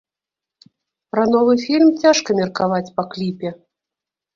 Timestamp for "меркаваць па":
2.41-3.11